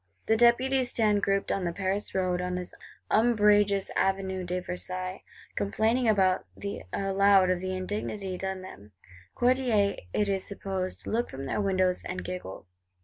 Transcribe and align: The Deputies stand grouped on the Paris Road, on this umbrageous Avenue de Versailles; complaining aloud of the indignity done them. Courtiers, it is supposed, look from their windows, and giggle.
The 0.25 0.35
Deputies 0.35 0.89
stand 0.89 1.21
grouped 1.21 1.51
on 1.51 1.63
the 1.63 1.71
Paris 1.71 2.15
Road, 2.15 2.41
on 2.41 2.55
this 2.55 2.73
umbrageous 3.11 3.91
Avenue 3.95 4.43
de 4.43 4.59
Versailles; 4.59 5.21
complaining 5.55 6.09
aloud 6.09 6.39
of 7.51 7.59
the 7.59 7.75
indignity 7.75 8.35
done 8.35 8.63
them. 8.63 8.93
Courtiers, 9.35 9.99
it 10.11 10.27
is 10.27 10.43
supposed, 10.43 11.05
look 11.05 11.29
from 11.29 11.45
their 11.45 11.61
windows, 11.61 12.01
and 12.03 12.23
giggle. 12.25 12.65